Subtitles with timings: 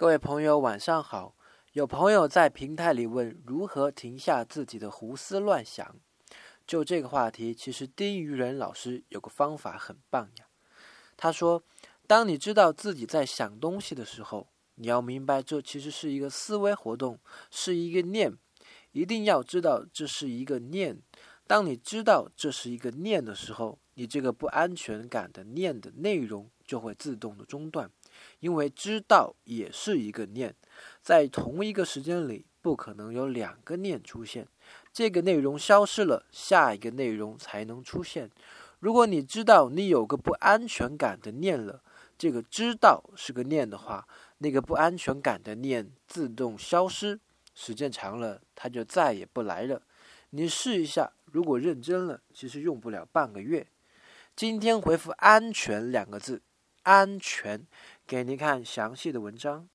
[0.00, 1.36] 各位朋友，晚上好。
[1.74, 5.94] 有朋友在平台里问如何停下自己的胡思乱想。
[6.66, 10.46] 就这个话题，其实丁于仁老师有个方法很棒呀。
[11.18, 11.62] 他说，
[12.06, 17.20] 当你知道自己在想东西的时候，你要明白这其实是一个思维活动，
[17.50, 18.32] 是一个念。
[18.92, 21.02] 一定要知道这是一个念。
[21.46, 27.90] 当你知道这是一个念的时候，你这个不安全感的念的内容就会自动的中断。
[28.40, 30.54] 因为知道也是一个念，
[31.02, 34.46] 在同一个时间里不可能有两个念出现。
[34.92, 38.30] 这个内容消失了，下一个内容才能出现。
[38.78, 41.82] 如果你知道你有个不安全感的念了，
[42.16, 44.06] 这个知道是个念的话，
[44.38, 47.20] 那个不安全感的念自动消失，
[47.54, 49.82] 时间长了它就再也不来了。
[50.30, 53.66] 你试一下，如果认真了，其实用不了半个月。
[54.36, 56.40] 今天回复“安全”两个字。
[56.82, 57.66] 安全，
[58.10, 59.68] 给您看详细的文章。